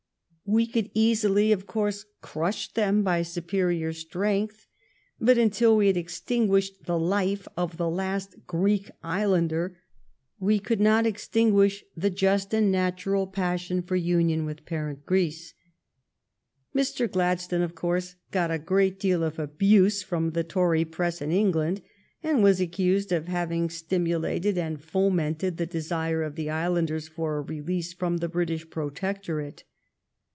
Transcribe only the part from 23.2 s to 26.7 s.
having stimulated and fomented the desire of the